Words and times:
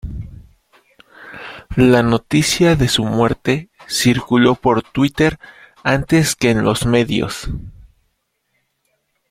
La 1.75 2.01
noticia 2.01 2.75
de 2.75 2.87
su 2.87 3.03
muerte 3.05 3.69
circuló 3.87 4.55
por 4.55 4.81
Twitter 4.81 5.37
antes 5.83 6.35
que 6.35 6.49
en 6.49 6.63
los 6.63 6.87
medios. 6.87 7.47